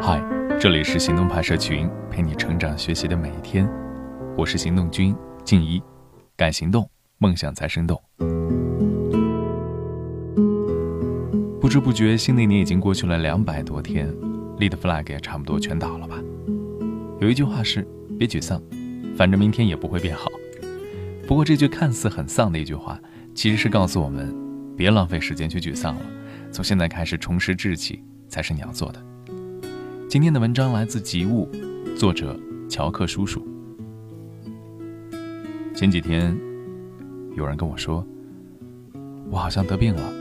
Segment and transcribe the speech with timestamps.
[0.00, 0.22] 嗨，
[0.60, 3.68] 这里是行动派社群，陪你成长学习的每一天。
[4.36, 5.12] 我是行动君
[5.44, 5.82] 静怡，
[6.36, 8.00] 敢行动，梦想才生动。
[11.60, 14.14] 不知不觉，新的一年已经过去了两百多天，
[14.58, 16.22] 立的 flag 也差不多全倒了吧？
[17.18, 17.84] 有一句话是：
[18.16, 18.62] 别沮丧，
[19.16, 20.30] 反正明天也不会变好。
[21.26, 22.96] 不过这句看似很丧的一句话，
[23.34, 24.32] 其实是告诉我们，
[24.76, 26.02] 别浪费时间去沮丧了，
[26.52, 29.04] 从现在开始重拾志气才是你要做的。
[30.14, 31.50] 今天的文章来自吉物，
[31.98, 33.44] 作者乔克叔叔。
[35.74, 36.38] 前几天，
[37.34, 38.06] 有人跟我说，
[39.28, 40.12] 我好像得病了，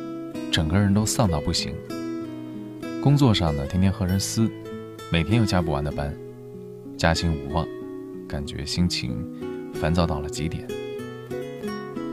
[0.52, 1.76] 整个人都丧到不行。
[3.04, 4.50] 工作上呢，天天和人撕，
[5.12, 6.12] 每天又加不完的班，
[6.98, 7.64] 加薪无望，
[8.28, 9.24] 感觉心情
[9.76, 10.68] 烦躁到了极点。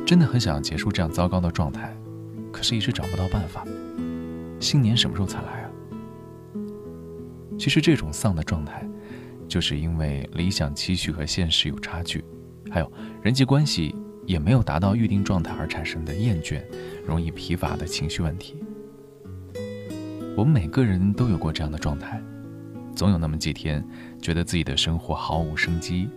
[0.05, 1.97] 真的很想结束这样糟糕的状态，
[2.53, 3.65] 可是一直找不到办法。
[4.61, 5.60] 新年什么时候才来？
[7.61, 8.89] 其实这种丧的状态，
[9.47, 12.25] 就是因为理想期许和现实有差距。
[12.71, 12.91] 还有
[13.21, 16.63] 人际关系也没有达到预定状态而产生的厌倦、
[17.07, 18.55] 容易疲乏的情绪问题。
[20.35, 22.19] 我们每个人都有过这样的状态，
[22.97, 23.87] 总有那么几天，
[24.23, 26.09] 觉得自己的生活毫无生机，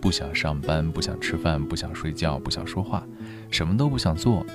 [0.00, 3.04] 不想上班，不想吃饭，不想睡觉，不想说话，
[3.50, 4.46] 什么都不想做，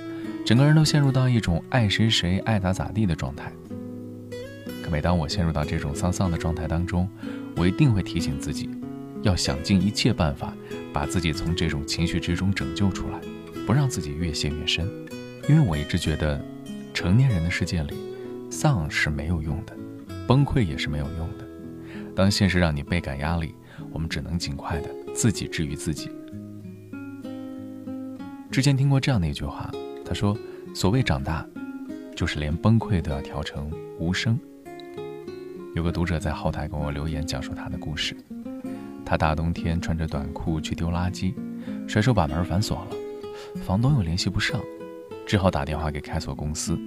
[0.45, 3.51] 整个人都陷入到一种爱谁谁、爱咋咋地的状态。
[4.89, 7.09] 每当我陷入到这种丧丧的状态当中，
[7.55, 8.69] 我一定会提醒自己。
[9.23, 10.53] 要想尽一切办法，
[10.93, 13.19] 把自己从这种情绪之中拯救出来，
[13.65, 14.87] 不让自己越陷越深。
[15.49, 16.39] 因为我一直觉得，
[16.93, 17.95] 成年人的世界里，
[18.49, 19.75] 丧是没有用的，
[20.27, 21.45] 崩溃也是没有用的。
[22.15, 23.53] 当现实让你倍感压力，
[23.91, 26.11] 我们只能尽快的自己治愈自己。
[28.51, 29.69] 之前听过这样的一句话，
[30.05, 30.37] 他说
[30.73, 31.45] ：“所谓长大，
[32.15, 34.39] 就是连崩溃都要调成无声。”
[35.77, 38.17] 有个读者在后台跟我留言，讲述他的故事。
[39.05, 41.35] 他大冬天穿着短裤去丢垃圾，
[41.87, 42.87] 甩手把门反锁了，
[43.61, 44.59] 房东又联系不上，
[45.27, 46.79] 只好打电话给开锁公司。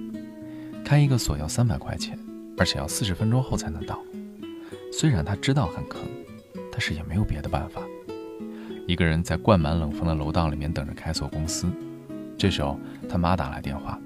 [0.83, 2.19] 开一个锁要三百块钱，
[2.57, 3.97] 而且要四十分钟后才能到。
[4.91, 6.01] 虽然他知道很坑，
[6.69, 7.81] 但是也没有别的办法。
[8.87, 11.71] 一个人在灌满冷风的楼道里面等着开锁公司。
[12.37, 12.77] 这时候
[13.07, 13.97] 他妈打来电话，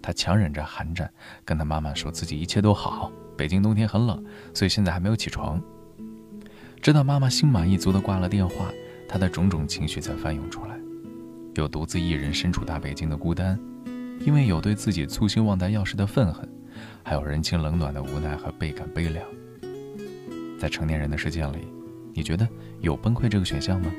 [0.00, 1.12] 他强忍着寒战
[1.44, 5.58] 跟他妈妈说自己一切都好，北京冬天很冷，所以现在还没有起床。
[6.82, 8.70] 直到妈妈心满意足地挂了电话，
[9.08, 10.78] 她的种种情绪才翻涌出来，
[11.54, 13.58] 有独自一人身处大北京的孤单，
[14.26, 16.46] 因为有对自己粗心忘带钥匙的愤恨，
[17.02, 19.24] 还有人情冷暖的无奈和倍感悲凉。
[20.58, 21.66] 在成年人的世界里，
[22.12, 22.46] 你觉得
[22.80, 23.90] 有崩溃这个选项吗？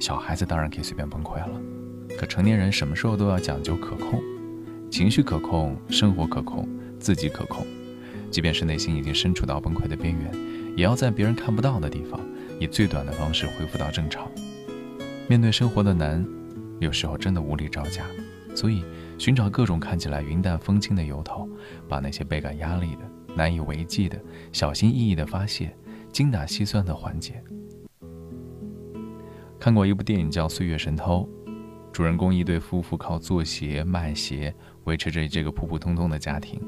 [0.00, 1.60] 小孩子当然可以随便崩溃了，
[2.18, 4.20] 可成年人什么时候都要讲究可控，
[4.90, 6.68] 情绪可控，生活可控，
[6.98, 7.66] 自己可控，
[8.30, 10.30] 即便是内心已经身处到崩溃的边缘。
[10.76, 12.20] 也要在别人看不到的地方，
[12.58, 14.28] 以最短的方式恢复到正常。
[15.28, 16.26] 面对生活的难，
[16.80, 18.04] 有时候真的无力招架，
[18.56, 18.82] 所以
[19.16, 21.48] 寻找各种看起来云淡风轻的由头，
[21.88, 23.02] 把那些倍感压力的、
[23.36, 24.20] 难以为继的、
[24.52, 25.74] 小心翼翼的发泄，
[26.10, 27.40] 精打细算的缓解。
[29.60, 31.28] 看过一部电影叫《岁月神偷》，
[31.92, 34.52] 主人公一对夫妇靠做鞋卖鞋
[34.84, 36.60] 维持着这个普普通通的家庭，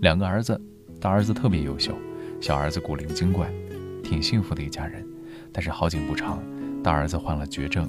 [0.00, 0.60] 两个儿子，
[1.00, 1.94] 大儿子特别优秀。
[2.40, 3.52] 小儿子古灵精怪，
[4.02, 5.06] 挺幸福的一家人。
[5.52, 6.42] 但是好景不长，
[6.82, 7.88] 大儿子患了绝症，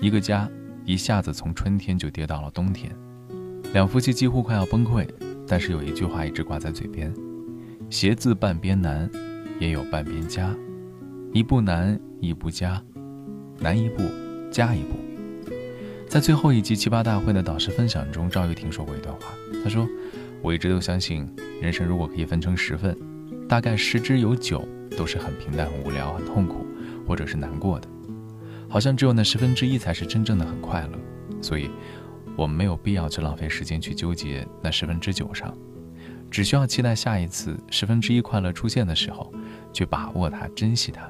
[0.00, 0.48] 一个家
[0.84, 2.90] 一下子从春天就跌到了冬天。
[3.72, 5.06] 两夫妻几乎快要崩溃。
[5.46, 7.12] 但是有一句话一直挂在嘴边：
[7.90, 9.10] 鞋子半边难，
[9.60, 10.56] 也有半边家。
[11.34, 12.82] 一步难，一步加，
[13.60, 14.02] 难一步，
[14.50, 14.94] 加一步。
[16.08, 19.20] 在最后一集奇葩大会的导师分享中，赵又廷说过一段话。
[19.62, 19.86] 他说
[20.44, 21.26] ：“我一直都相信，
[21.62, 22.94] 人生如果可以分成十份。”
[23.48, 24.66] 大概十之有九
[24.96, 26.66] 都是很平淡、很无聊、很痛苦，
[27.06, 27.88] 或者是难过的，
[28.68, 30.98] 好像只有那十分之一才是真正的很快乐。
[31.42, 31.70] 所以，
[32.36, 35.56] 我们没有必要去浪费时间去纠结那十分之九上，
[36.30, 39.32] 只需要期待下一次十分之一快乐出现的时候，
[39.72, 41.06] 去把握它、珍惜它，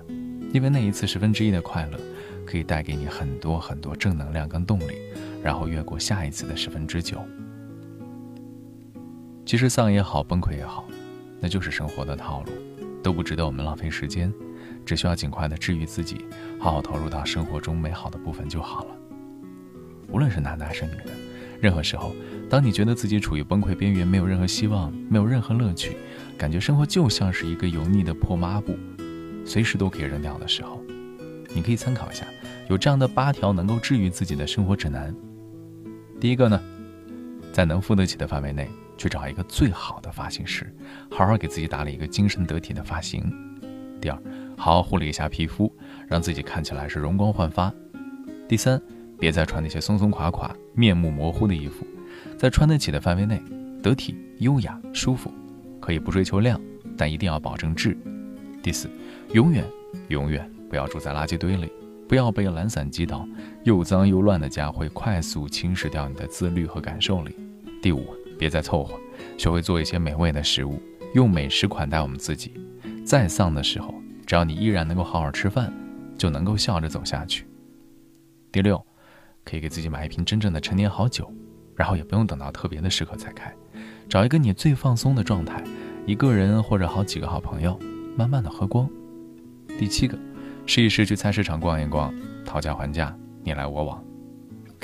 [0.52, 1.98] 因为那一次十分之一的快乐，
[2.44, 4.94] 可以带给你很多很多正能量跟动力，
[5.42, 7.24] 然后越过下一次的十分之九。
[9.44, 10.86] 其实丧也好，崩溃也好。
[11.40, 12.52] 那就是生活的套路，
[13.02, 14.32] 都不值得我们浪费时间，
[14.86, 16.24] 只需要尽快的治愈自己，
[16.58, 18.96] 好好投入到生活中美好的部分就好了。
[20.08, 21.10] 无论是男的还是女的，
[21.60, 22.14] 任何时候，
[22.48, 25.96] 当你觉得自己处于崩溃边缘，没有任何希望，没有任何乐趣，
[26.38, 28.74] 感觉生活就像是一个油腻的破抹布，
[29.44, 30.80] 随时都可以扔掉的时候，
[31.52, 32.24] 你可以参考一下，
[32.70, 35.14] 有这样的八条能够治愈自己的生活指南。
[36.18, 36.58] 第一个呢，
[37.52, 40.74] 在能付得起的范围内，去找一个最好的发型师，
[41.10, 43.22] 好好给自己打理一个精神得体的发型。
[44.00, 44.18] 第二，
[44.56, 45.72] 好好护理一下皮肤，
[46.06, 47.72] 让自己看起来是容光焕发。
[48.46, 48.80] 第三，
[49.18, 51.86] 别再穿那些松松垮垮、面目模糊的衣服，
[52.38, 53.42] 在穿得起的范围内，
[53.82, 55.32] 得体、优雅、舒服，
[55.80, 56.60] 可以不追求量，
[56.96, 57.96] 但一定要保证质。
[58.62, 58.90] 第四，
[59.32, 59.64] 永远、
[60.08, 61.72] 永远不要住在垃圾堆里，
[62.06, 63.26] 不要被懒散击倒，
[63.62, 67.34] 又脏又乱的家会快速侵蚀掉你的自律和感受力。
[67.80, 68.98] 第五，别再凑合，
[69.38, 70.80] 学会做一些美味的食物，
[71.14, 72.52] 用美食款待我们自己。
[73.04, 73.94] 再丧的时候，
[74.26, 75.72] 只要你依然能够好好吃饭，
[76.16, 77.46] 就能够笑着走下去。
[78.50, 78.84] 第六，
[79.44, 81.30] 可以给自己买一瓶真正的陈年好酒，
[81.76, 83.54] 然后也不用等到特别的时刻才开，
[84.08, 85.62] 找一个你最放松的状态，
[86.06, 87.78] 一个人或者好几个好朋友，
[88.16, 88.88] 慢慢的喝光。
[89.78, 90.16] 第七个，
[90.66, 92.14] 试一试去菜市场逛一逛，
[92.44, 94.02] 讨价还价，你来我往，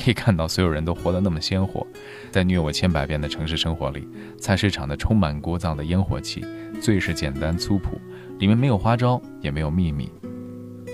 [0.00, 1.87] 可以看到所有人都活得那么鲜活，
[2.31, 4.08] 在虐我千百遍的城市生活里，
[4.38, 6.44] 菜市场的充满聒噪的烟火气，
[6.81, 8.00] 最是简单粗朴，
[8.38, 10.11] 里面没有花招，也没有秘密。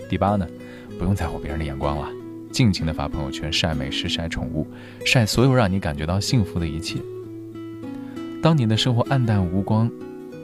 [0.08, 0.46] 第八呢，
[0.98, 2.08] 不用在乎别人的眼光了。
[2.50, 4.66] 尽情的发朋友圈，晒美食，晒宠物，
[5.04, 6.98] 晒所有让你感觉到幸福的一切。
[8.42, 9.90] 当你的生活暗淡无光，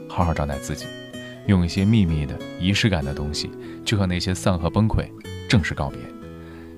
[0.07, 0.85] 好好招待自己，
[1.47, 3.49] 用一些秘密的仪式感的东西，
[3.83, 5.05] 去和那些丧和崩溃
[5.49, 5.99] 正式告别。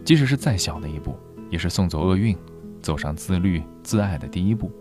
[0.05, 1.17] 即使是再小的一步，
[1.49, 2.35] 也是送走厄运，
[2.81, 4.71] 走上自律自爱的第一步。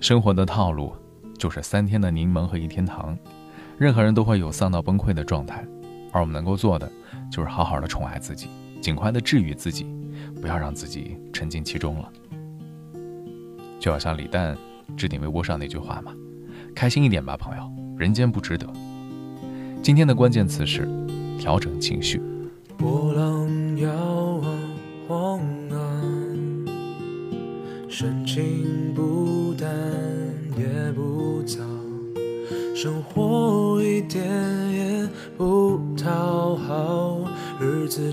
[0.00, 0.92] 生活的套路
[1.38, 3.16] 就是三天的柠檬和一天糖，
[3.78, 5.66] 任何人都会有丧到崩溃的状态，
[6.12, 6.90] 而我们能够做的，
[7.30, 8.48] 就是好好的宠爱自己，
[8.80, 9.86] 尽快的治愈自己。
[10.40, 12.12] 不要让自己沉浸其中了，
[13.78, 14.56] 就好像李诞
[14.96, 16.12] 置顶微博上那句话嘛
[16.74, 18.66] ：“开心一点吧，朋友，人间不值得。”
[19.82, 20.88] 今天的关键词是
[21.38, 22.20] 调整情绪。
[22.76, 23.39] 波浪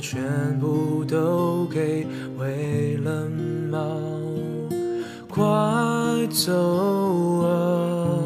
[0.10, 2.08] 全部都给
[2.38, 3.28] 喂了
[3.70, 4.00] 猫，
[5.28, 5.46] 快
[6.28, 8.18] 走啊，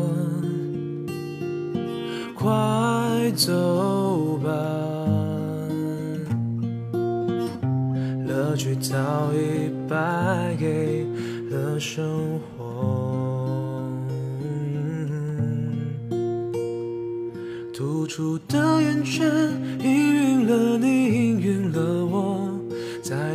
[2.36, 4.52] 快走吧，
[8.28, 11.04] 乐趣早已败给
[11.50, 13.90] 了生活，
[17.74, 19.28] 突出的圆圈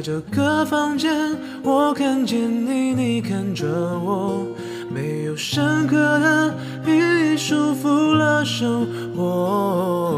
[0.06, 3.66] 这个房间，我看见你，你看着
[4.04, 4.46] 我，
[4.88, 6.54] 没有深刻的
[6.86, 8.86] 寓意束缚了生
[9.16, 10.14] 活。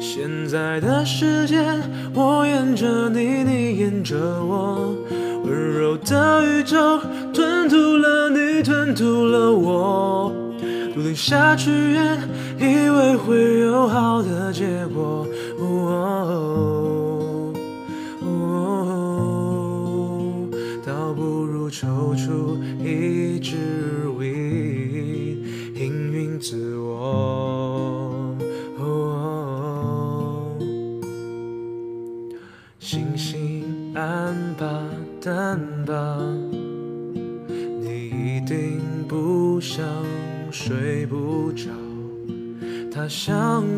[0.00, 1.60] 现在的世界，
[2.14, 4.14] 我演着你，你演着
[4.44, 4.94] 我，
[5.44, 7.00] 温柔的宇宙
[7.34, 10.32] 吞吐了你，吞吐了我，
[10.98, 11.70] 笃定下去。
[12.58, 15.24] 以为会有好的结果，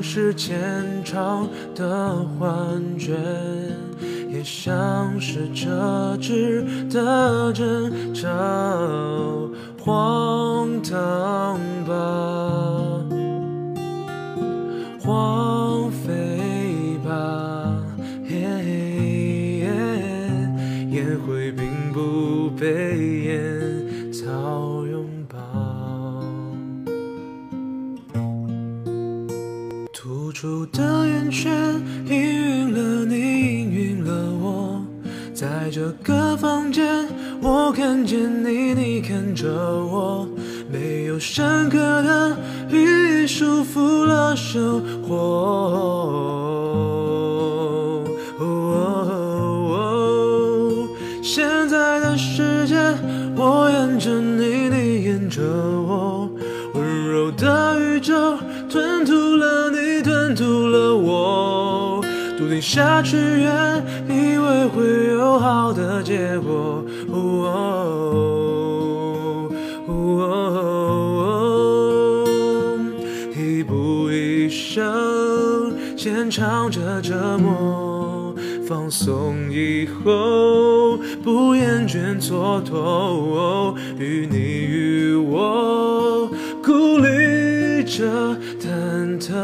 [0.02, 0.50] 是浅
[1.04, 3.14] 尝的幻觉，
[4.32, 8.28] 也像是折纸的挣扎，
[9.78, 12.79] 荒唐吧，
[38.00, 40.26] 看见你，你看着我，
[40.72, 42.34] 没有深刻的
[42.70, 46.32] 寓意束缚了生活。
[51.22, 52.76] 现在的世界，
[53.36, 56.26] 我演着你，你演着我，
[56.72, 58.14] 温柔的宇宙
[58.70, 60.00] 吞吐了你。
[60.02, 62.00] 吞吐了我，
[62.38, 66.82] 笃定下去远，以为会有好的结果。
[76.00, 78.34] 浅唱着折磨，
[78.66, 80.96] 放松以后。
[81.22, 86.26] 不厌倦蹉跎，与你与我
[86.64, 89.34] 孤立着忐忑，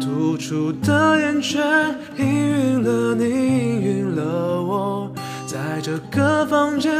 [0.00, 5.10] 突出的眼圈氤氲了你，氤氲了我，
[5.48, 6.92] 在这个房间，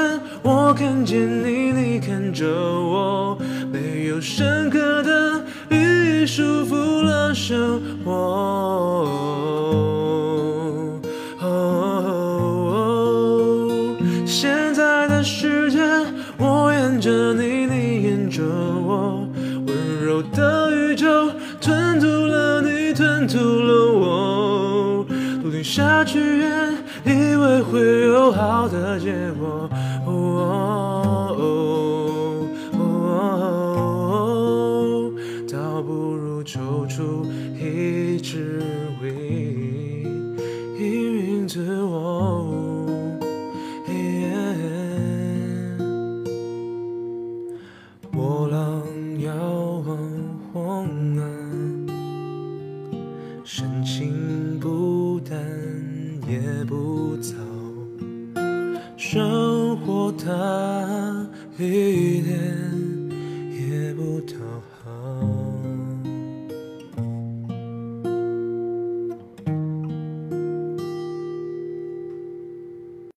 [0.49, 3.37] 我看见你，你看着我，
[3.73, 8.13] 没有深刻的寓意束缚了生活。
[11.43, 11.83] 哦
[14.25, 15.81] 现在的世界，
[16.39, 19.27] 我沿着你，你沿着我，
[19.67, 21.29] 温柔的宇宙
[21.61, 25.05] 吞吐了你，吞吐了我，
[25.43, 26.73] 笃定下去演，
[27.05, 29.26] 以为会有好的结